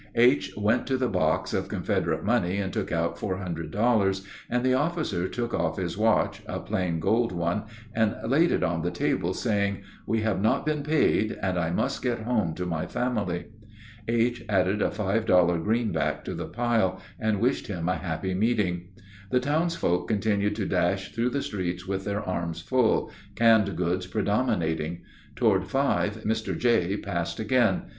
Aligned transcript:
H. 0.15 0.51
went 0.57 0.87
to 0.87 0.97
the 0.97 1.07
box 1.07 1.53
of 1.53 1.67
Confederate 1.67 2.23
money 2.23 2.57
and 2.57 2.73
took 2.73 2.91
out 2.91 3.19
four 3.19 3.37
hundred 3.37 3.69
dollars, 3.69 4.25
and 4.49 4.63
the 4.65 4.73
officer 4.73 5.27
took 5.27 5.53
off 5.53 5.77
his 5.77 5.95
watch, 5.95 6.41
a 6.47 6.59
plain 6.59 6.99
gold 6.99 7.31
one, 7.31 7.65
and 7.93 8.15
laid 8.25 8.51
it 8.51 8.63
on 8.63 8.81
the 8.81 8.89
table, 8.89 9.31
saying, 9.35 9.83
"We 10.07 10.21
have 10.21 10.41
not 10.41 10.65
been 10.65 10.81
paid, 10.81 11.37
and 11.39 11.55
I 11.59 11.69
must 11.69 12.01
get 12.01 12.21
home 12.21 12.55
to 12.55 12.65
my 12.65 12.87
family." 12.87 13.49
H. 14.07 14.43
added 14.49 14.81
a 14.81 14.89
five 14.89 15.27
dollar 15.27 15.59
greenback 15.59 16.25
to 16.25 16.33
the 16.33 16.47
pile, 16.47 16.99
and 17.19 17.39
wished 17.39 17.67
him 17.67 17.87
a 17.87 17.97
happy 17.97 18.33
meeting. 18.33 18.87
The 19.29 19.39
townsfolk 19.39 20.07
continued 20.07 20.55
to 20.55 20.65
dash 20.65 21.11
through 21.13 21.29
the 21.29 21.43
streets 21.43 21.85
with 21.85 22.05
their 22.05 22.23
arms 22.27 22.59
full, 22.59 23.11
canned 23.35 23.75
goods 23.77 24.07
predominating. 24.07 25.03
Toward 25.35 25.65
five, 25.65 26.23
Mr. 26.23 26.57
J. 26.57 26.97
passed 26.97 27.39
again. 27.39 27.83